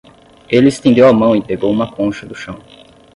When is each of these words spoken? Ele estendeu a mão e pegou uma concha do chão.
Ele 0.49 0.67
estendeu 0.69 1.07
a 1.07 1.13
mão 1.13 1.35
e 1.35 1.43
pegou 1.43 1.71
uma 1.71 1.91
concha 1.91 2.25
do 2.25 2.33
chão. 2.33 2.57